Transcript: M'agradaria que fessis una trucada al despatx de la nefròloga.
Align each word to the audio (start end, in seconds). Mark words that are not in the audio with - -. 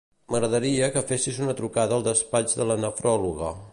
M'agradaria 0.35 0.87
que 0.95 1.03
fessis 1.11 1.37
una 1.47 1.55
trucada 1.61 1.95
al 1.99 2.07
despatx 2.09 2.59
de 2.63 2.67
la 2.71 2.79
nefròloga. 2.87 3.53